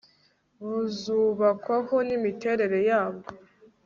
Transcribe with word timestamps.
buzubakwaho 0.63 1.95
n 2.07 2.09
imiterere 2.17 2.79
yabwo 2.89 3.29